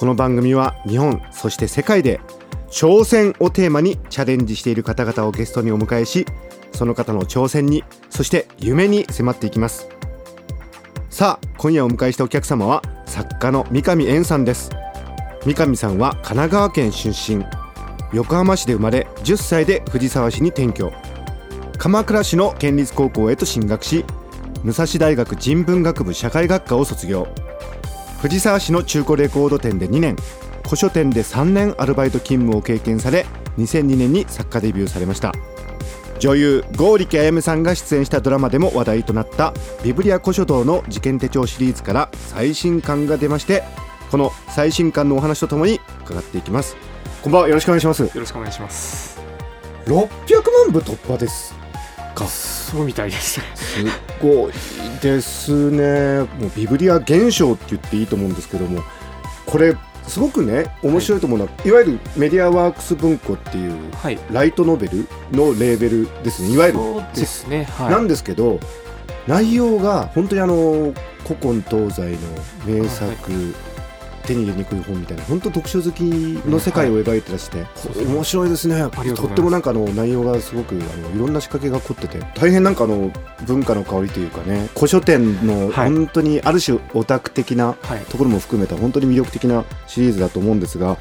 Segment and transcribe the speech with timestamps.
[0.00, 2.22] この番組は日本そして世界で
[2.70, 6.24] 挑戦をテーマにチャレンジしている方々をゲストにお迎えし
[6.72, 9.90] その方の挑戦にそして夢に迫っていきます。
[11.10, 14.70] さあ今夜お迎えしたお客様は作家の三上円さんです。
[15.44, 17.44] 三上さんは神奈川県出身。
[18.14, 20.90] 横浜市で生まれ10歳で藤沢市に転居。
[21.76, 24.06] 鎌倉市の県立高校へと進学し
[24.64, 27.28] 武蔵大学人文学部社会学科を卒業。
[28.20, 30.14] 藤沢市の中古レコード店で2年。
[30.62, 33.24] 古書店で3年アルバイト勤務を経験され
[33.56, 35.32] 2002年に作家デビューされました。
[36.18, 43.64] 女優剛力あやめさんが出演したドラマでも話題となったビブリア古書道の事件手帳シリーズから最新刊が出まして
[44.10, 46.76] この最新刊のお話とともに伺っていきます。
[47.22, 47.48] こんばんは。
[47.48, 48.02] よろしくお願いします。
[48.02, 49.18] よろしくお願いします。
[49.86, 50.06] 600
[50.66, 51.59] 万部突破です
[52.14, 53.40] かそうみたいです。
[53.54, 53.84] す
[54.20, 54.52] ごい
[55.00, 56.20] ですね。
[56.20, 58.82] もうビブリア現象って言っていいと思うんですけども
[59.46, 66.54] これすごくね面白いと思うのは、はい、いわゆるメディアワークス文庫っていう、はい、ライトノベルのレーベルですね。
[66.54, 66.78] いわゆる。
[66.78, 68.58] そうですね、はい、なんですけど
[69.26, 70.92] 内容が本当にあの
[71.24, 72.18] 古今東西
[72.66, 73.54] の名作、
[74.26, 76.00] 手に入れにくい本みたいな本当読書好き
[76.48, 77.64] の世界を描いてらして、は
[77.96, 78.82] い、面白いですね。
[79.16, 83.10] とってもなんかあの内容がすごくあのいろんな仕掛けが凝ってて大変なんかあの
[83.46, 87.74] 文化の香りというかね古書店の本当にある種オタク的な
[88.08, 90.98] ところも含めた本当に魅力的なシリーズだと思うんですが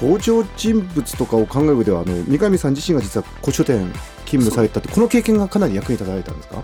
[0.00, 3.90] 登場人物とかを考える上ではあの三上さん自身が実は古書店
[4.26, 6.62] 勤務されたってこの経験がかなり役に立たれたんですか？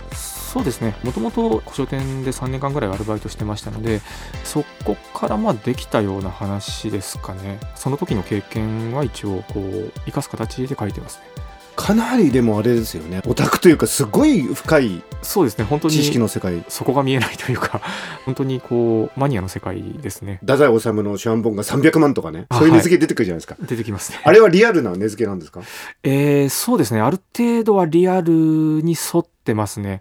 [0.52, 0.96] そうですね。
[1.04, 4.00] もともと古書店で3年間ぐらいアルバイトしてましたので
[4.42, 7.60] そこからまあできたような話ですかね。
[7.76, 11.24] その時の経験は一応こう生かす形で書いてますね。
[11.76, 13.22] かなりでもあれですよね。
[13.28, 15.64] オタクというかすごい深いそうですね。
[15.64, 16.64] 本当に知識の世界。
[16.68, 17.80] そこが見えないというか
[18.26, 20.40] 本当にこうマニアの世界ですね。
[20.42, 22.46] 太宰治のシャンボンが300万とかね。
[22.50, 24.20] そういう値付け出てくるじゃないですか、はい、出てきますね。
[24.24, 25.60] あれはリアルな値付けなんですか？
[26.02, 27.00] えー、そうですね。
[27.00, 28.32] ある程度はリアル
[28.82, 30.00] に沿ってますね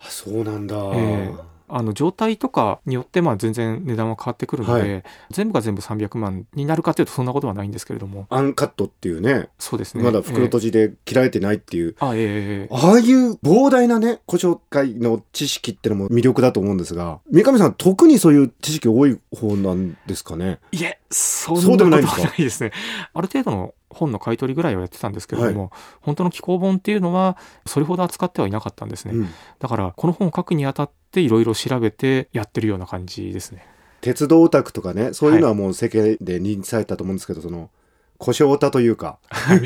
[0.00, 8.26] あそうなんだ、えーあの状態とかによってまあ全然値段は変わってくるので、はい、全部が全部300万になるかというとそんなことはないんですけれども。
[8.30, 9.48] アンカットっていうね。
[9.58, 10.02] そうですね。
[10.02, 20.58] まだ袋閉じで切られてないっていう、えー、あえー、ああいう膨大なね古書界の知識ってのも魅力だと思うんですが三上さん特にそういう知識多い方なんですかね？
[20.72, 22.02] いえそんなことはない
[22.42, 22.72] ですね。
[23.12, 29.28] ある程度の本の買い取りぐらいはやってたんですけれども、はい、本当の紀行本っていうのはそれほど扱ってはいなかったんですね、うん、
[29.58, 33.66] だからこの本を書くにあたっていろいろ調べてやってるような感じですね。
[34.00, 37.70] 鉄道オタクとかねそういうのはもう世間で認知されたと思うんですけど、はい、その
[38.18, 39.18] 故障オタというか。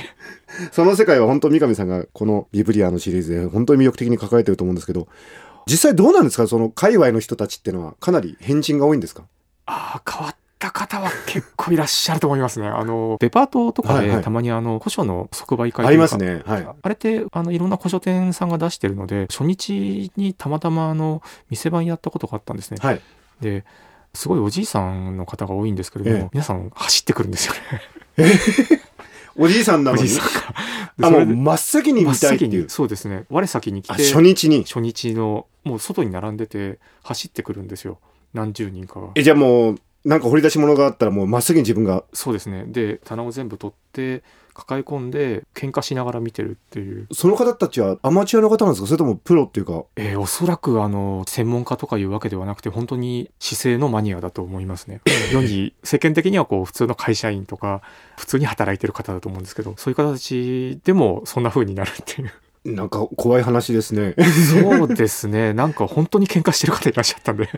[0.73, 5.09] その世界は本当三上さんがこのビブリアのシリーズで本当に魅力的に書かれてると思うんですけど
[5.67, 6.47] 実際どうなんですか？
[6.47, 9.25] その界隈の人たちっていうのはかなり変人が多いんですか？
[9.67, 12.69] ああ変わっった方は結構いらっしゃると思いますね。
[12.69, 16.43] あの、デパートとかでたまにあの、古書の即売会ありますね。
[16.47, 16.69] はい。
[16.83, 22.79] あれって、あの、いろんな古書店さんが出してるので、初日にたまたまあの、店番やったことがあったんですね。
[22.81, 23.01] はい。
[23.41, 23.65] で、
[24.15, 27.61] すごいおじいさんの方が多いんですけれども、ええ、皆さん走ってくるんですよね。
[28.19, 28.33] え
[29.35, 30.05] おじいさんなのに？
[30.05, 30.33] おじいさん
[31.01, 31.09] が。
[31.09, 32.69] あ、もう真っ先に見たいっていう。
[32.69, 33.25] そうですね。
[33.31, 33.95] 我先に来て。
[33.95, 34.65] 初日に？
[34.65, 37.99] 初日の、もう外に並んでて、走ってくるんですよ。
[38.35, 39.09] 何十人かが。
[39.15, 42.65] え、じゃあもう、なんか掘り出し物があったらもうまっすぐに自分がそうですね。
[42.67, 44.23] で棚を全部取って
[44.55, 47.07] 抱え込んで喧嘩しながら見てるっていう。
[47.13, 48.87] その方たちはアマチュアの方なんですか？
[48.89, 49.85] それともプロっていうか？
[49.97, 55.01] えー、おそらくあの専門家とかいうわけではなくて本当に姿勢のマニアだと思いますね。
[55.33, 57.81] 世 に世間的にはこう普通の会社員とか
[58.19, 62.33] 普通に働いてる方だと思うんですけどそういう形でもそんな風になるっていう。
[62.65, 64.15] なんか怖い話ですね。
[64.53, 65.53] そうですね。
[65.55, 67.49] なんか本当に喧嘩してる方いらっしゃったんで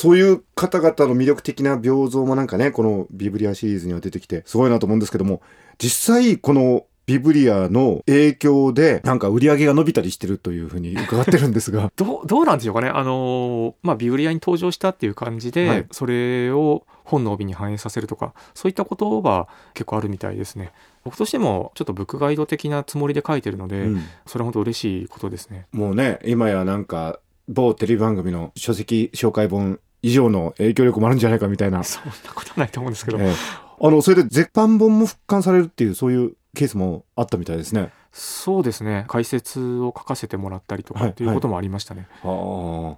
[0.00, 5.42] そういう方々の魅力的な屏像もなんかね、このビブリアシリーズには出てきて、すごいなと思うんですけども、
[5.76, 11.92] 実際このビブリアの影響で、なんか売り上げが伸びたりしてるというふうに伺ってるんですが。
[11.96, 12.88] どう、どうなんでしょうかね。
[12.88, 20.72] あのまあ、ビブリアに登場したっていう感じで、はい、それを本の帯に反映させるとか、そういったことは結構あるみたいですね。
[21.04, 25.66] 僕としてもちょっとブックガイド的なつもりで書いてるので、うん、それは本当嬉しいことですね。
[25.72, 31.84] もうね、今やなんか某テレビ番組の書籍紹介本以上の影響力もあるんじゃないかみたいな。
[31.84, 33.18] そんなことはないと思うんですけど。
[33.18, 33.34] ええ、
[33.80, 37.90] あの、それで絶版本も復刊されるっていう、そういうケースもあったみたいですね。
[38.12, 39.04] そうですね。
[39.08, 42.08] 解説を書かせてもらったりとかっていうこともありましたね。
[42.22, 42.96] はいはい、あ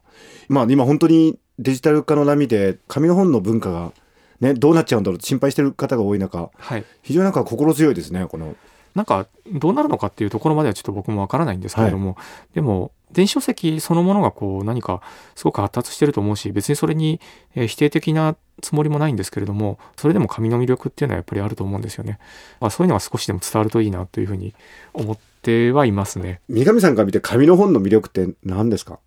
[0.49, 3.93] まあ今本当にデジタル化の波で紙の本の文化が
[4.41, 8.57] ね、どうなっちゃうんだろうって心配してる方が多い中、はい、非常になんか心強いですね、この。
[8.95, 12.23] なんかどうなるのかっていうところまではちょっと僕もわからないんですけれども、は
[12.53, 15.03] い、でも電子書籍そのものがこう何か
[15.35, 17.21] すごく発達してると思うし別にそれに
[17.55, 22.19] 否定的なつもりもないんですけれどもそれでも紙の魅力っていうのはやっぱりあると思うんですよね、
[22.61, 24.55] まあ、そういうのが少しでも伝わるといいなというふうに
[24.95, 26.41] 思ってはいますね。
[26.49, 29.01] 三上さんから見て紙の本の魅力って何ですか？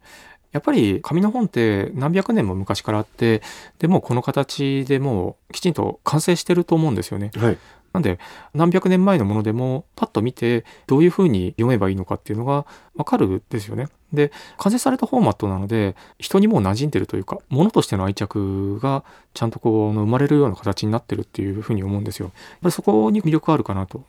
[0.51, 3.41] やっぱり紙の本って何百年も昔からあって
[3.79, 7.31] でもこの形でもうきちんと完成してると思うんですよね。
[7.35, 7.57] はい、
[7.95, 8.19] なんで
[8.53, 12.65] 何百年前のものでもパッと見てどういうふうに読めばいいのかっていうのが
[12.95, 13.87] わかるんですよね。
[14.11, 22.25] で完成されたフォーマットなので人にもう馴染んでるというかものとしての愛着がちゃんとこう生まれるような形になってるっていうふうに思うんですよ。
[22.25, 22.33] やっ
[22.63, 24.03] ぱりそこに魅力あるかなと。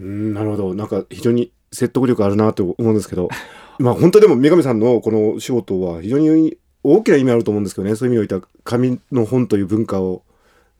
[0.00, 3.28] うんなるほどなんか非常に説得力あるなと思うんですけど
[3.78, 10.22] まあ本当でも三上さんのこの仕事は非常に大きな意味あると思うんですけどねそういう意味においては紙の本という文化を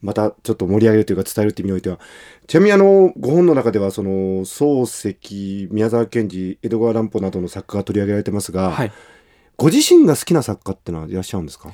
[0.00, 1.99] またちょっと盛り上げるというか伝えるっていう意味においては。
[2.47, 4.11] ちなみにあのご本の中ではその
[4.45, 8.93] 漱石宮沢賢治江戸川乱歩などの作家が取り上げられてますが、はい、
[9.56, 11.73] ご自身が好きな作家ってのはいらっしゃるんですか？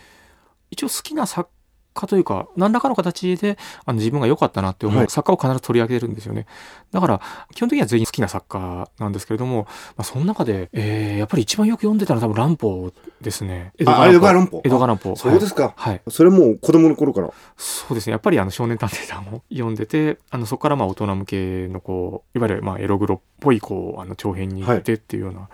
[0.71, 1.51] 一応好きな作
[1.93, 6.47] 家というか、何らかの形であの自分が良かったなって思う作家を必ず取り上げるんですよね。
[6.91, 7.21] だから、
[7.55, 12.93] 基本的には全員好きな作家なんですけれども、まあ、その中で、えー、やっぱり一番よく読んでたのは多分乱歩
[13.25, 13.73] ですね。
[13.79, 13.91] 江戸
[14.21, 14.61] 川乱歩。
[14.65, 15.17] 江戸川乱歩。
[15.17, 15.75] そうですか。
[15.77, 16.01] はい。
[16.09, 17.31] それも子供の頃から。
[17.57, 18.13] そうですね。
[18.13, 25.49] やっぱりあの少年探偵団を読んでて、あのそこからまあ大人向けのこう、いわゆるまあエログロっぽいこう、あの長編に行ってっていうような、はい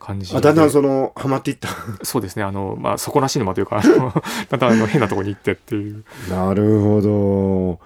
[0.00, 1.68] 感じあだんだんそのハマっていった
[2.02, 3.82] そうですねあのまあ底なし沼というか
[4.48, 7.80] だんだんあの変なところに行ってっていうなるほど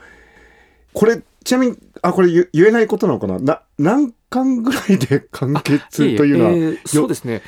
[0.94, 3.38] これちなみにあこれ言えないことなのかな？
[3.38, 7.42] な何巻ぐらいで完結というのは、えー、そうですね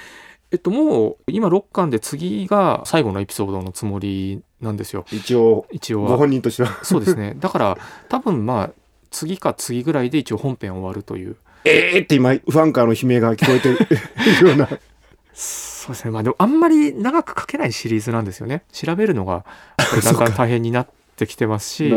[0.53, 5.05] えっともう今6巻で次が最後のエピソードのつもりなんですよ。
[5.11, 6.85] 一応一応ご本人としては。
[6.85, 7.35] そうですね。
[7.39, 7.79] だから
[8.09, 8.71] 多分まあ
[9.11, 11.37] 次か次ぐらいで一応本編終わるという。
[11.65, 14.69] えーって今、ファンからの悲鳴が聞こえてるような。
[15.35, 16.11] そうですね。
[16.13, 18.63] まあでもあんまり長く書けないシリーズなんですよね。
[18.73, 19.45] 調べるのが
[19.77, 21.93] だんだん大変になってきてますし、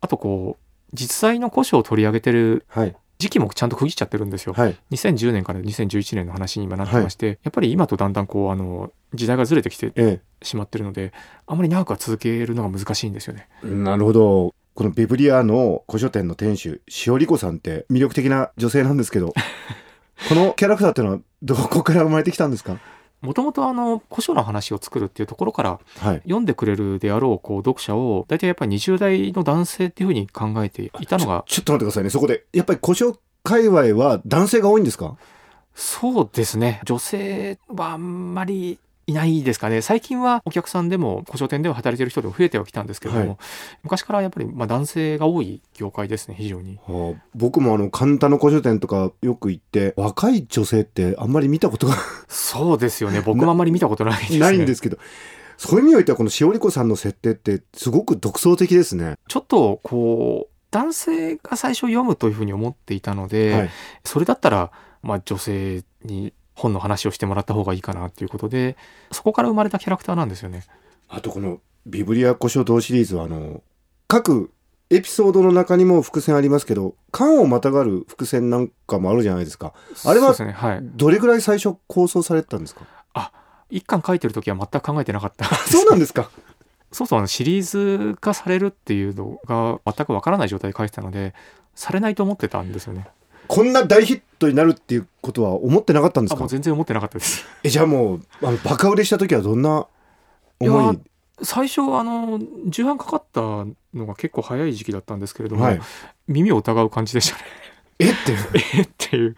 [0.00, 2.64] あとこう、実際の古書を取り上げてる
[3.18, 4.52] 時期もちゃんと区切っちゃってるんですよ。
[4.52, 11.12] はい、2010年から2011年の話に今なってまして、はい、やっぱり今とだんだんこう、あの、時代がずれてきてしまってるので、ええ、
[11.46, 13.48] あんまり長くは続けるのが難しいんですよね。
[13.62, 14.54] なるほど。
[14.74, 19.32] このビブリアの古書店の店主、塩理子さんって魅力的な女性なんですけど、
[20.28, 22.78] このキャラクターっていうのはどこから生まれてきたんですか？
[23.22, 32.10] もともとあの古書の話を作るっていうところから、はい、読んでくれるであろうこう読者を大体やっぱり20代の男性っていうふうに考えていたのがちょっと待ってくださいね。
[32.10, 35.16] そこでやっぱり古書界隈は男性が多いんですか？
[35.74, 36.80] そうですね。
[36.84, 39.82] 女性はあんまりいないですかね。
[39.82, 43.36] 最近はお客さんでも古書店では働いてる人でも増えてはきたんですけども、はい、
[43.84, 51.94] 昔からやっぱりまあ男性が多い業界ですね非常に、はあ、僕もあの神田の古書店とかよく行って若い女性ってあんまり見たことが
[52.26, 53.20] そうですよね。
[53.20, 54.98] 僕もあんまり見たことないです、ね、ないんですけど
[55.56, 59.14] そういう意味においてはこのしおり子さんの設定ってすごく独創的ですね。
[59.28, 63.70] ちょっとこう男性が最初読むというふうに思っていたので、はい、
[64.04, 64.72] それだったら
[65.02, 68.76] まあ女性に本の話をしてもらった方がいいかなっていうことで
[69.12, 70.64] そこから生まれたキャラクターなんですよね。
[71.08, 73.62] あとこのビブリア古書堂シリーズはあの
[74.08, 74.50] 各
[74.88, 79.74] エピソードの中にも伏線ありますけど巻をまたがる伏線なんかもあるじゃないですか。
[80.04, 80.34] あれは
[80.82, 82.82] どれぐらい最初構想されてたんですか、
[83.12, 83.32] あ
[83.68, 85.44] 一巻書いてる時は全く考えてなかった。
[85.68, 86.30] そうなんですか。
[86.92, 91.34] そうそうあのシリーズ化されるっていうのが全くわからない状態で書いてたので
[91.74, 93.08] されないと思ってたんですよね
[93.46, 96.46] こんな大ヒットになるっていうことは思ってなかったんですか？
[96.46, 97.44] 全然思ってなかったです。
[97.62, 99.86] えじゃあもうあのバカ売れした時はどんな
[100.60, 100.98] 思い？
[101.42, 105.80] 最初あの重版かかったのが結構早い時期だったんですけれども、はい、
[106.28, 107.42] 耳を疑う感じでしたね。
[107.98, 108.10] え？
[108.10, 108.32] って。
[108.32, 108.38] い う
[108.78, 108.80] え？
[108.82, 109.36] っていう。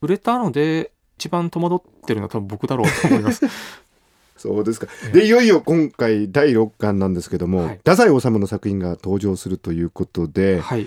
[0.00, 3.46] 売れたので一番戸惑ってるのは多分僕だろうと思います。
[4.36, 4.88] そうですか。
[5.12, 10.86] で、いよいよ今回第6巻なんですけども、はい、太宰治の作品が登場するということで、はい、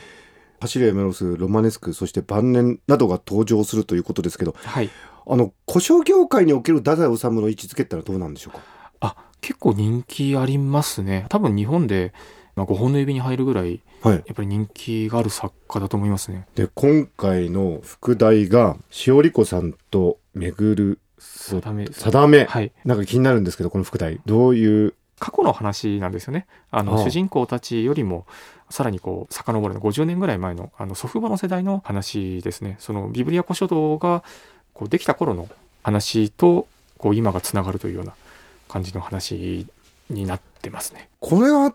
[0.59, 4.89] 走れメロスロマネスクそして晩年などが登場するということですけど、はい、
[5.27, 8.63] あの古書業界における太宰治の位置づけってのはどうなんでしょうか？
[8.99, 11.25] あ結構人気ありますね。
[11.29, 12.13] 多分日本で、
[12.55, 16.47] まあ、5本の指に入るぐらい、はい、やっぱり人気がある作家だと思いますね。
[16.55, 26.45] で今回の副題が塩理子さんと巡る定め定め、はい、なんか気になるんですけどこの副題どういう過去の話なんですよね。
[26.71, 28.25] あの主人公たちよりも
[28.69, 32.75] さらにこう遡るの50年ぐらい前のあの祖父母の世代の話ですね。
[32.79, 34.23] そのビブリア古書道が
[34.73, 35.47] こうできた頃の
[35.83, 38.13] 話とこう今がつながるというような
[38.67, 39.65] 感じの話
[40.09, 41.09] になってますね。
[41.19, 41.73] これは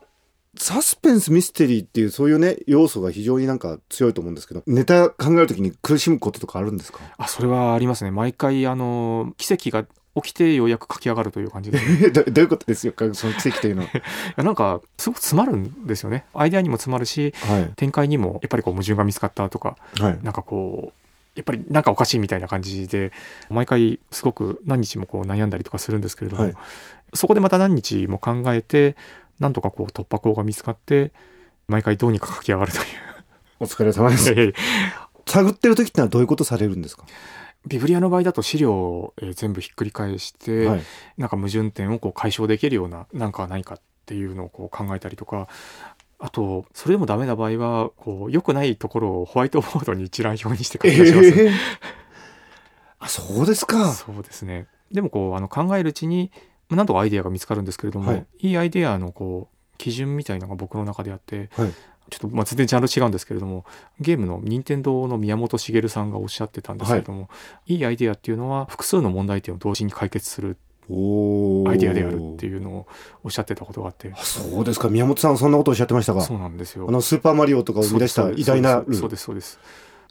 [0.57, 7.01] サスペンスミステリーっていうそういうね要素が非常になんか強いと思うんですけどネタ考えるときに苦しむこととかあるんですか？
[7.17, 11.79] あそれはありますね毎回あの奇跡が起きてようやく書き上がるという感じで
[12.11, 13.89] どどういうことですよその奇跡というのは。
[14.43, 16.27] なんかすごく詰まるんですよね。
[16.35, 21.03] アイデアにも詰まるし、はい、展開にもやっぱりこう矛盾が見つかったとか、はい、なんかこう
[21.35, 23.11] やっぱりなんかおかしいみたいな感じで
[23.49, 26.55] 毎回すごく何日もこう悩んだりとかするんですけれども、はい、
[27.15, 28.97] そこでまた何日も考えて
[29.41, 31.11] なんとかこう突破口が見つかって
[31.69, 32.85] 毎回どうにか書き上がるという。
[33.61, 34.35] お疲れ様です。
[35.27, 37.05] 探ってる時ってのはどういうことされるんですか？
[37.67, 40.83] ビブリアの場合だと資料を、え全部ひっくり返して、はい、
[41.17, 45.49] なんか矛盾点をこう解消できるような何かはないかっていうのをこう考えたりとか
[46.19, 51.53] あとそれでもダメな場合はこう良くないところをホワイトボードに一覧表にして書き出します、えー、
[53.01, 53.93] あそうですか。
[53.93, 54.69] そうですね。
[54.93, 56.31] でもこうあの考えるうちに
[56.71, 61.73] 何とかアイデアが見つかるんですけれども、はい、いいアイデアのこう基準みたいなのが僕の中であって、はい、
[62.13, 63.65] ちょっとまあ全然ジャンル違うんですけれども
[63.99, 67.29] ゲームの任天堂の宮本茂さんがおっしゃってたんですけれども、は
[67.67, 70.59] い、いいアイデアっていうのは複数の問題点を同時に解決する
[70.91, 72.87] アイデアであるっていうのを
[73.25, 74.13] おっしゃってたことがあって。
[74.17, 74.89] そうですか。
[74.89, 76.21] 宮本さんそんなことをおっしゃってましたか。
[76.21, 76.87] そうなんですよ。
[76.89, 79.59] あのスーパーマリオとかを生み出した偉大なそうですそうです。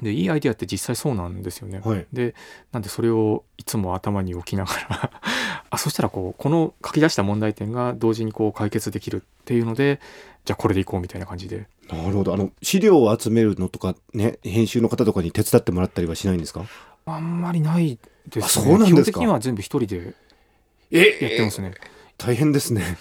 [0.02, 2.34] でいいアイデアって実際そうなんですよね、はい、で
[2.72, 5.12] なんでそれをいつも頭に置きながら
[5.70, 10.00] あそしたらこうこの書き出した問題点が同時にこう解決できるっていうので
[10.46, 12.34] じゃあこれでいこうみたいな感じでなるほど。
[12.34, 16.66] あの資料を集めるのとかね編集の方とかに手伝ってもらったりはしないんですか？
[17.06, 18.66] あんまりないですね。
[18.66, 18.94] そうなんですか。
[18.94, 20.16] 基本的には全部一人で
[20.90, 21.74] やってますね、
[22.18, 22.98] 大変ですね。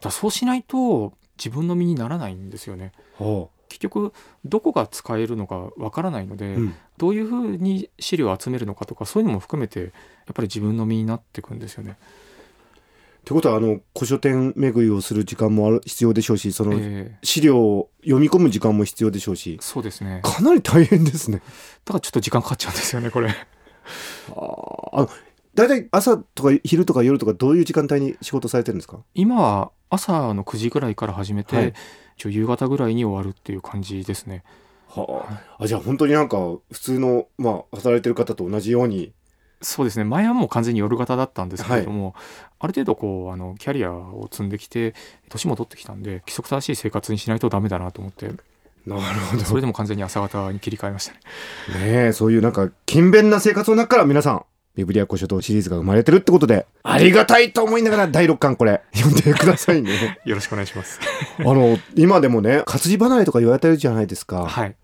[0.00, 4.12] だそうしないと自分の身にならないんですよね、はあ、結局
[4.44, 9.90] どこが使えるのかわからないので、うん、どういうふうに資料を集めるのかとかそういうのも含めてやっ
[10.34, 11.96] ぱり自分の身になっていくんですよね。
[13.28, 16.80] ってことはあの古書店巡りをする時間もある必要でしょうしその
[17.22, 20.22] 資料を読み込む時間も必要でしょうし、えー、そうですね。
[20.24, 21.42] かなり大変ですね。
[21.84, 23.28] だからちょっと時間かかっちゃうんですよねこれ。
[23.28, 25.08] ああ
[25.54, 29.00] 大体朝とか昼とか夜とかどういう時間帯に仕事されてるんですか？
[29.12, 31.74] 今は朝の9時ぐらいから始めて、はい、
[32.24, 34.42] 夕方ぐらいに終わるっていう感じですね。
[34.88, 35.26] は
[35.58, 36.38] あ、あじゃあ本当になんか
[36.72, 39.12] 普通の、まあ、働いてる方と同じように
[39.60, 40.04] そうですね。
[40.04, 42.14] 前はもう完全に夜型だったんですけれども、はい、
[42.60, 44.94] ある程度こうあのキャリアを積んできて
[45.28, 48.30] 年も取ってきたんで規則正しい生活にしないとダメだなと思って
[48.86, 49.44] なるほど。
[49.44, 51.10] それでも完全に朝方に切り替えまし
[51.68, 52.04] たね。
[52.04, 54.44] ねそういうなんか勤勉な生活の中から皆さん
[54.76, 60.20] ビブリア古書道シリーズが生まれてるってことでありがたいと思いながら第6巻これ読んでくださいね。
[60.24, 61.00] よろしくお願いします。
[61.38, 64.46] あの今でもね活字離れとか言われてるじゃないですか。
[64.46, 64.76] はい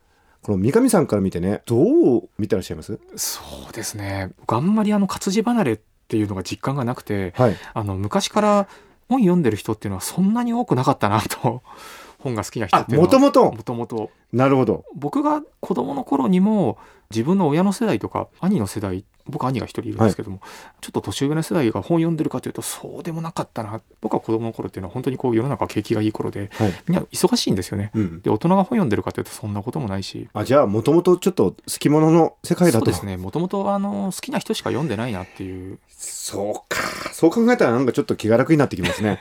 [0.45, 2.99] この三上さんから見てねどう見てらっしゃいます？
[3.17, 4.31] そうですね。
[4.41, 8.69] 僕あんまりあの活字離れっていうのが実感がなくて、はい、あの昔から
[9.09, 11.63] 本読んでる人っていうのはそんなに多くなかったなと
[12.21, 13.07] 本が好きな人っていうのは。
[13.07, 13.53] もともと？
[13.53, 14.11] もともと。
[14.35, 14.85] なるほど。
[14.95, 16.77] 僕が子供の頃にも
[17.11, 20.51] 自分の親の世代とか兄の世代僕兄が一人いるんですけども、はい、
[20.83, 23.81] ちょっと年上の世代が本読んでるかというとそうでもなかったな。
[24.01, 30.29] 僕は子供の頃っていうのは本当にこう世の中景気がいい頃で、はい、みんな忙しいんですよね、うん、で大人が本読んでるかというとそんなこともないし。
[30.33, 32.87] あじゃあもともとちょっと好き者の世界だと。
[32.87, 33.17] そうですね。
[33.17, 35.79] もともと好きな人しか読んでないなっていう。
[35.89, 36.83] そうか。
[37.13, 39.21] そう考えたらなんかちょっと気が楽になってきますね。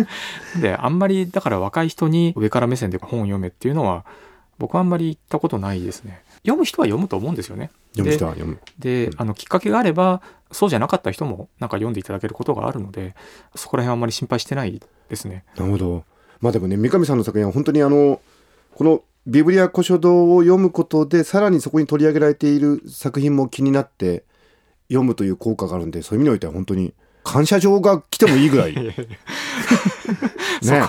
[0.60, 4.04] であんまりだから若い人に上から目線で本を読めっていうのは
[4.58, 7.70] 僕はあんまり言ったことないですね読む人は読むと思うんですよね。
[7.92, 8.58] 読む人は読む。
[8.78, 10.22] で、あのきっかけがあれば
[10.52, 13.16] そうじゃなかった人もなんか読んでいただけることがあるので
[13.56, 15.44] そこら辺はあんまり心配してないですね。
[15.56, 16.04] なるほど。
[16.40, 18.20] まあでもね三上さんの作品は本当にあの
[18.74, 24.22] このビブリア古書堂を読むことでさらにそこに取り上げられている作品も気になって
[24.88, 26.94] 読むという効果があるんでそういう意味においては本当に
[27.26, 28.74] 感謝状が来てもいいぐらい。
[30.62, 30.82] ね、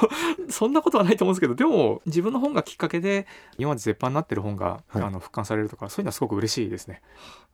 [0.50, 3.28] そそんなことはないと思うんですけどでも自分の本がきっかけで
[3.58, 7.02] 今まで絶版になってる本が、はい、あの復刊されるとかそういうのはすごく嬉しいですね。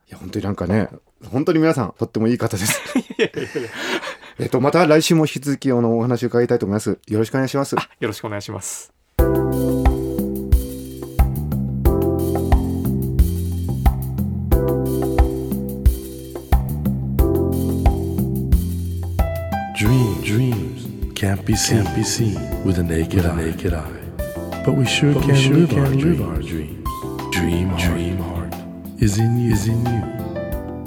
[0.09, 0.89] いや本当になんかね
[1.31, 2.81] 本当に皆さんとってもいい方です。
[4.39, 6.99] えっとまた来週も引き続きあのお話を伺いたいと思います。
[7.07, 7.75] よろしくお願いします。
[7.75, 8.93] よろしくお願いします
[20.33, 23.85] can't be seen, can't be seen with a naked, with a naked eye.
[23.85, 24.63] eye.
[24.65, 26.87] But we sure but can, we sure live, can our live our dreams.
[27.31, 30.03] Dream, dream heart, heart is in you, is in you,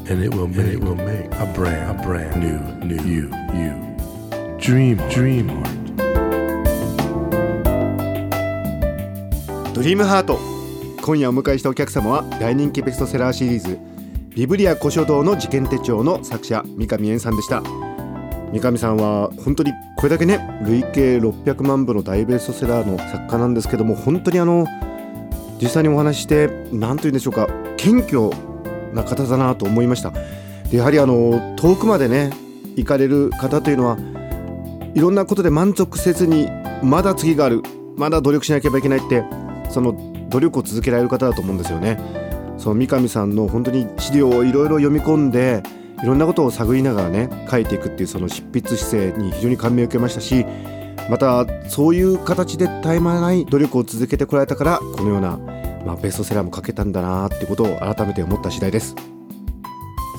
[0.08, 3.86] and it will make, it will make a brand, a brand new, new you, you.
[4.58, 5.86] Dream Dream Heart
[9.74, 10.40] ドリームハート
[11.02, 13.78] 今夜お迎えしたお客様は大人気ベストセラーシリーズ
[14.34, 17.85] ビブリア古書堂の事件手帳の作者三上円さんでした
[18.56, 24.66] 三上さんは本当にこれだけね累計600万部の大ベストセラーの作家なんですけども本当にあの
[25.60, 28.30] 実際にお話しして何と言うんでしょうか謙虚
[28.94, 30.12] な方だなと思いました
[30.72, 32.32] やはりあの遠くまでね
[32.76, 33.98] 行かれる方というのは
[34.94, 36.48] いろんなことで満足せずに
[36.82, 37.62] まだ次がある
[37.96, 39.22] まだ努力しなければいけないって
[39.68, 39.94] その
[40.30, 41.98] 努力を続けられる方だと思うんですよね。
[42.58, 45.62] その三上さんの本当に資料をいろいろ読み込んで
[46.02, 50.44] いろんなことを探りながらね書いていくっていうその執筆姿勢に非常に感銘を受けましたし
[51.08, 55.38] またそういう形で絶え間ない努力を続けてこられたからこのような、
[55.86, 58.94] まあ、ベストセラーも書けたんだなってことを改めて思った次第です。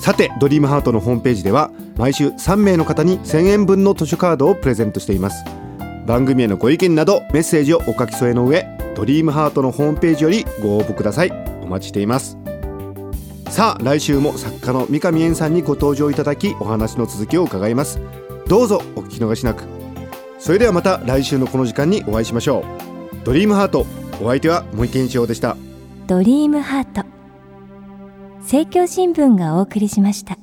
[0.00, 5.44] さてドリームハートのホームページでは毎週3名の方に1000円分の図書カードをプレゼントしています。
[6.06, 8.66] 番組へのご意見などメッセージをお書き添えの上
[8.96, 11.32] ドリームハートのホームページよりご応募ください。
[11.62, 12.47] お待ちしています。
[13.50, 18.00] さあ来週も作家の三上円さんにご登場いただきお話の続きを伺います。
[18.46, 19.64] どうぞお聞き逃しなく。
[20.38, 23.24] それではまた来週のこの時間にお会いしましょう。
[23.24, 23.84] ドリームハート
[24.22, 25.56] お相手は森健一郎でした。
[26.06, 27.04] ドリームハート
[28.40, 30.38] 政教新聞がお送りしました。